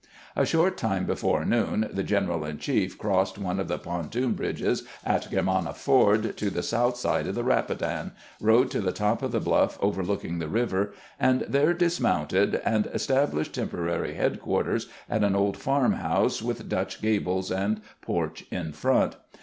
A 0.35 0.47
short 0.47 0.77
time 0.77 1.05
before 1.05 1.45
noon 1.45 1.87
the 1.93 2.01
general 2.01 2.43
in 2.43 2.57
chief 2.57 2.97
crossed 2.97 3.37
one 3.37 3.59
of 3.59 3.67
the 3.67 3.77
pontoon 3.77 4.31
bridges 4.33 4.81
at 5.05 5.29
Germanna 5.29 5.75
Ford 5.75 6.35
to 6.37 6.49
the 6.49 6.63
south 6.63 6.97
side 6.97 7.27
of 7.27 7.35
the 7.35 7.43
Eapidan, 7.43 8.13
rode 8.39 8.71
to 8.71 8.81
the 8.81 8.91
top 8.93 9.21
of 9.21 9.31
the 9.31 9.39
bluff 9.39 9.77
overlooking 9.79 10.39
the 10.39 10.47
river, 10.47 10.91
and 11.19 11.41
there 11.41 11.71
dismounted, 11.75 12.55
and 12.65 12.85
estab 12.85 13.29
lished 13.33 13.51
temporary 13.51 14.15
headquarters 14.15 14.87
at 15.07 15.23
an 15.23 15.35
old 15.35 15.55
farm 15.55 15.93
house 15.93 16.41
with 16.41 16.67
Dutch 16.67 16.99
gables 16.99 17.51
and 17.51 17.83
porch 18.01 18.43
in 18.51 18.73
front. 18.73 19.17